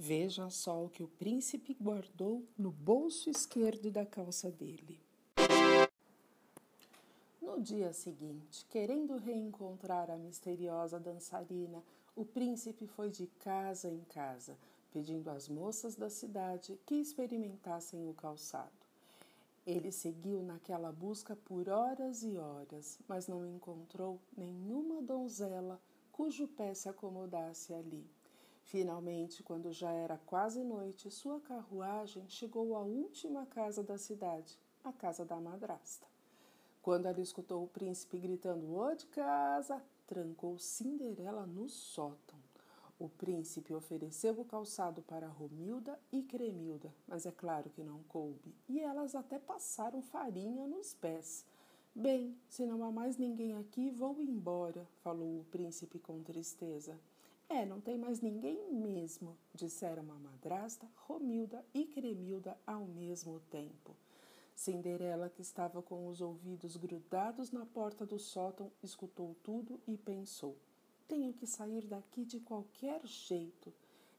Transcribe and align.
Veja 0.00 0.48
só 0.48 0.84
o 0.84 0.88
que 0.88 1.02
o 1.02 1.08
príncipe 1.08 1.74
guardou 1.74 2.46
no 2.56 2.70
bolso 2.70 3.28
esquerdo 3.28 3.90
da 3.90 4.06
calça 4.06 4.48
dele. 4.48 5.00
No 7.42 7.60
dia 7.60 7.92
seguinte, 7.92 8.64
querendo 8.70 9.16
reencontrar 9.16 10.08
a 10.08 10.16
misteriosa 10.16 11.00
dançarina, 11.00 11.82
o 12.14 12.24
príncipe 12.24 12.86
foi 12.86 13.10
de 13.10 13.26
casa 13.40 13.90
em 13.90 14.04
casa, 14.04 14.56
pedindo 14.92 15.30
às 15.30 15.48
moças 15.48 15.96
da 15.96 16.08
cidade 16.08 16.78
que 16.86 16.94
experimentassem 16.94 18.08
o 18.08 18.14
calçado. 18.14 18.70
Ele 19.66 19.90
seguiu 19.90 20.44
naquela 20.44 20.92
busca 20.92 21.34
por 21.34 21.68
horas 21.68 22.22
e 22.22 22.36
horas, 22.36 23.00
mas 23.08 23.26
não 23.26 23.44
encontrou 23.44 24.20
nenhuma 24.36 25.02
donzela 25.02 25.80
cujo 26.12 26.46
pé 26.46 26.72
se 26.72 26.88
acomodasse 26.88 27.74
ali. 27.74 28.08
Finalmente, 28.68 29.42
quando 29.42 29.72
já 29.72 29.90
era 29.92 30.18
quase 30.26 30.62
noite, 30.62 31.10
sua 31.10 31.40
carruagem 31.40 32.28
chegou 32.28 32.76
à 32.76 32.80
última 32.80 33.46
casa 33.46 33.82
da 33.82 33.96
cidade, 33.96 34.58
a 34.84 34.92
casa 34.92 35.24
da 35.24 35.40
madrasta. 35.40 36.06
Quando 36.82 37.06
ela 37.06 37.18
escutou 37.18 37.64
o 37.64 37.68
príncipe 37.68 38.18
gritando 38.18 38.76
"Ô 38.76 38.94
de 38.94 39.06
casa!", 39.06 39.82
trancou 40.06 40.58
Cinderela 40.58 41.46
no 41.46 41.66
sótão. 41.66 42.38
O 42.98 43.08
príncipe 43.08 43.72
ofereceu 43.72 44.38
o 44.38 44.44
calçado 44.44 45.00
para 45.00 45.28
Romilda 45.28 45.98
e 46.12 46.22
Cremilda, 46.22 46.92
mas 47.06 47.24
é 47.24 47.32
claro 47.32 47.70
que 47.70 47.82
não 47.82 48.02
coube, 48.02 48.54
e 48.68 48.80
elas 48.80 49.14
até 49.14 49.38
passaram 49.38 50.02
farinha 50.02 50.66
nos 50.66 50.92
pés. 50.92 51.42
Bem, 51.94 52.36
se 52.50 52.66
não 52.66 52.84
há 52.84 52.92
mais 52.92 53.16
ninguém 53.16 53.56
aqui, 53.56 53.90
vou 53.90 54.20
embora, 54.20 54.86
falou 55.02 55.40
o 55.40 55.46
príncipe 55.50 55.98
com 55.98 56.22
tristeza. 56.22 57.00
É, 57.50 57.64
não 57.64 57.80
tem 57.80 57.96
mais 57.96 58.20
ninguém 58.20 58.70
mesmo, 58.70 59.34
disseram 59.54 60.02
a 60.12 60.18
madrasta, 60.18 60.86
Romilda 61.06 61.64
e 61.72 61.86
Cremilda 61.86 62.58
ao 62.66 62.84
mesmo 62.84 63.40
tempo. 63.50 63.96
Cinderela, 64.54 65.30
que 65.30 65.40
estava 65.40 65.80
com 65.80 66.08
os 66.08 66.20
ouvidos 66.20 66.76
grudados 66.76 67.50
na 67.50 67.64
porta 67.64 68.04
do 68.04 68.18
sótão, 68.18 68.70
escutou 68.82 69.34
tudo 69.42 69.80
e 69.86 69.96
pensou: 69.96 70.56
tenho 71.06 71.32
que 71.32 71.46
sair 71.46 71.86
daqui 71.86 72.22
de 72.24 72.38
qualquer 72.38 73.06
jeito. 73.06 73.72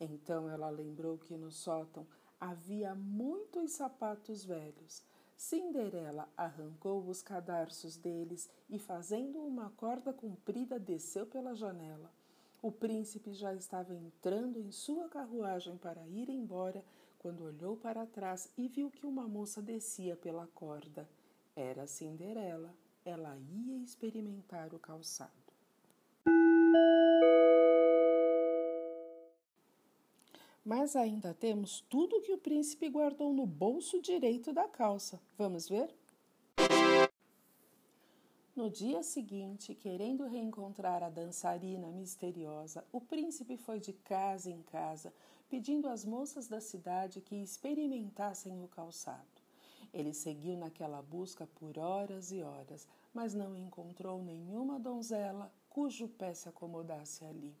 Então 0.00 0.50
ela 0.50 0.68
lembrou 0.68 1.16
que 1.16 1.36
no 1.36 1.52
sótão 1.52 2.04
havia 2.40 2.92
muitos 2.92 3.70
sapatos 3.70 4.44
velhos. 4.44 5.00
Cinderela 5.36 6.28
arrancou 6.36 7.06
os 7.06 7.22
cadarços 7.22 7.96
deles 7.96 8.50
e, 8.68 8.80
fazendo 8.80 9.38
uma 9.40 9.70
corda 9.70 10.12
comprida, 10.12 10.78
desceu 10.78 11.24
pela 11.24 11.54
janela. 11.54 12.10
O 12.62 12.70
príncipe 12.70 13.34
já 13.34 13.52
estava 13.52 13.92
entrando 13.92 14.60
em 14.60 14.70
sua 14.70 15.08
carruagem 15.08 15.76
para 15.76 16.06
ir 16.06 16.28
embora 16.28 16.84
quando 17.18 17.42
olhou 17.42 17.76
para 17.76 18.06
trás 18.06 18.48
e 18.56 18.68
viu 18.68 18.88
que 18.88 19.04
uma 19.04 19.26
moça 19.26 19.60
descia 19.60 20.14
pela 20.14 20.46
corda. 20.54 21.08
Era 21.56 21.88
Cinderela. 21.88 22.72
Ela 23.04 23.36
ia 23.36 23.78
experimentar 23.78 24.72
o 24.72 24.78
calçado. 24.78 25.32
Mas 30.64 30.94
ainda 30.94 31.34
temos 31.34 31.80
tudo 31.90 32.20
que 32.20 32.32
o 32.32 32.38
príncipe 32.38 32.88
guardou 32.88 33.32
no 33.32 33.44
bolso 33.44 34.00
direito 34.00 34.52
da 34.52 34.68
calça. 34.68 35.20
Vamos 35.36 35.68
ver? 35.68 35.92
No 38.54 38.68
dia 38.68 39.02
seguinte, 39.02 39.74
querendo 39.74 40.26
reencontrar 40.26 41.02
a 41.02 41.08
dançarina 41.08 41.90
misteriosa, 41.90 42.84
o 42.92 43.00
príncipe 43.00 43.56
foi 43.56 43.80
de 43.80 43.94
casa 43.94 44.50
em 44.50 44.60
casa, 44.64 45.10
pedindo 45.48 45.88
às 45.88 46.04
moças 46.04 46.48
da 46.48 46.60
cidade 46.60 47.22
que 47.22 47.34
experimentassem 47.34 48.62
o 48.62 48.68
calçado. 48.68 49.24
Ele 49.90 50.12
seguiu 50.12 50.54
naquela 50.54 51.00
busca 51.00 51.46
por 51.46 51.78
horas 51.78 52.30
e 52.30 52.42
horas, 52.42 52.86
mas 53.14 53.32
não 53.32 53.56
encontrou 53.56 54.22
nenhuma 54.22 54.78
donzela 54.78 55.50
cujo 55.70 56.06
pé 56.06 56.34
se 56.34 56.46
acomodasse 56.46 57.24
ali. 57.24 57.56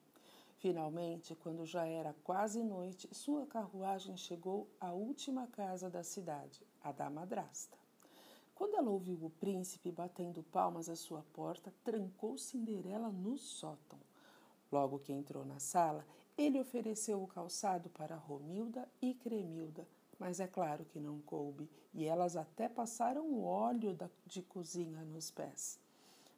Finalmente, 0.58 1.34
quando 1.36 1.64
já 1.64 1.86
era 1.86 2.14
quase 2.22 2.62
noite, 2.62 3.08
sua 3.12 3.46
carruagem 3.46 4.18
chegou 4.18 4.68
à 4.78 4.92
última 4.92 5.46
casa 5.46 5.88
da 5.88 6.04
cidade, 6.04 6.62
a 6.82 6.92
da 6.92 7.08
madrasta. 7.08 7.81
Quando 8.62 8.76
ela 8.76 8.90
ouviu 8.90 9.18
o 9.24 9.28
príncipe 9.28 9.90
batendo 9.90 10.40
palmas 10.44 10.88
à 10.88 10.94
sua 10.94 11.24
porta, 11.32 11.74
trancou 11.82 12.38
Cinderela 12.38 13.10
no 13.10 13.36
sótão. 13.36 13.98
Logo 14.70 15.00
que 15.00 15.12
entrou 15.12 15.44
na 15.44 15.58
sala, 15.58 16.06
ele 16.38 16.60
ofereceu 16.60 17.20
o 17.20 17.26
calçado 17.26 17.90
para 17.90 18.14
Romilda 18.14 18.88
e 19.02 19.14
Cremilda, 19.14 19.84
mas 20.16 20.38
é 20.38 20.46
claro 20.46 20.84
que 20.84 21.00
não 21.00 21.20
coube, 21.22 21.68
e 21.92 22.04
elas 22.04 22.36
até 22.36 22.68
passaram 22.68 23.42
óleo 23.42 23.98
de 24.24 24.42
cozinha 24.42 25.02
nos 25.02 25.28
pés. 25.28 25.80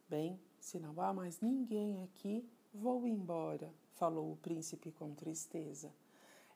Bem, 0.08 0.40
se 0.58 0.80
não 0.80 0.98
há 1.02 1.12
mais 1.12 1.42
ninguém 1.42 2.02
aqui, 2.04 2.48
vou 2.72 3.06
embora, 3.06 3.70
falou 3.96 4.32
o 4.32 4.36
príncipe 4.38 4.90
com 4.92 5.14
tristeza. 5.14 5.92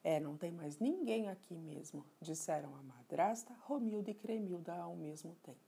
É, 0.03 0.21
não 0.21 0.37
tem 0.37 0.53
mais 0.53 0.79
ninguém 0.79 1.29
aqui 1.29 1.57
mesmo, 1.57 2.05
disseram 2.21 2.75
a 2.77 2.83
madrasta, 2.83 3.53
Romilda 3.63 4.11
e 4.11 4.15
Cremilda 4.15 4.75
ao 4.75 4.95
mesmo 4.95 5.35
tempo. 5.43 5.59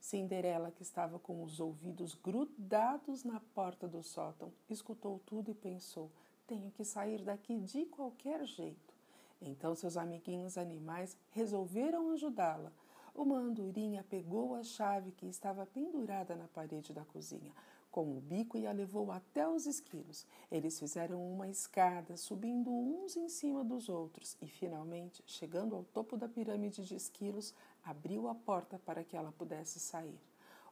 Cinderela, 0.00 0.70
que 0.70 0.82
estava 0.82 1.18
com 1.18 1.42
os 1.42 1.58
ouvidos 1.58 2.14
grudados 2.14 3.24
na 3.24 3.40
porta 3.40 3.88
do 3.88 4.02
sótão, 4.02 4.52
escutou 4.68 5.20
tudo 5.26 5.50
e 5.50 5.54
pensou: 5.54 6.10
tenho 6.46 6.70
que 6.70 6.84
sair 6.84 7.22
daqui 7.22 7.58
de 7.58 7.86
qualquer 7.86 8.44
jeito. 8.44 8.94
Então 9.40 9.74
seus 9.74 9.96
amiguinhos 9.96 10.56
animais 10.56 11.16
resolveram 11.30 12.10
ajudá-la. 12.10 12.72
Uma 13.16 13.38
andorinha 13.38 14.04
pegou 14.04 14.54
a 14.54 14.62
chave 14.62 15.10
que 15.10 15.26
estava 15.26 15.64
pendurada 15.64 16.36
na 16.36 16.46
parede 16.46 16.92
da 16.92 17.04
cozinha 17.04 17.52
com 17.96 18.14
o 18.14 18.20
bico 18.20 18.58
e 18.58 18.66
a 18.66 18.72
levou 18.72 19.10
até 19.10 19.48
os 19.48 19.64
esquilos. 19.64 20.26
Eles 20.52 20.78
fizeram 20.78 21.18
uma 21.32 21.48
escada, 21.48 22.14
subindo 22.18 22.70
uns 22.70 23.16
em 23.16 23.26
cima 23.26 23.64
dos 23.64 23.88
outros, 23.88 24.36
e 24.42 24.46
finalmente, 24.46 25.24
chegando 25.26 25.74
ao 25.74 25.82
topo 25.82 26.14
da 26.14 26.28
pirâmide 26.28 26.84
de 26.84 26.94
esquilos, 26.94 27.54
abriu 27.82 28.28
a 28.28 28.34
porta 28.34 28.78
para 28.78 29.02
que 29.02 29.16
ela 29.16 29.32
pudesse 29.32 29.80
sair. 29.80 30.20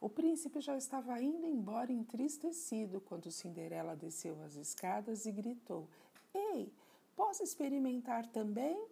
O 0.02 0.10
príncipe 0.10 0.60
já 0.60 0.76
estava 0.76 1.18
indo 1.18 1.46
embora 1.46 1.90
entristecido 1.90 3.00
quando 3.00 3.30
Cinderela 3.30 3.96
desceu 3.96 4.38
as 4.42 4.54
escadas 4.56 5.24
e 5.24 5.32
gritou: 5.32 5.88
Ei, 6.34 6.70
posso 7.16 7.42
experimentar 7.42 8.26
também? 8.26 8.86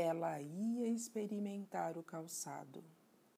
Ela 0.00 0.40
ia 0.40 0.86
experimentar 0.86 1.98
o 1.98 2.04
calçado. 2.04 2.84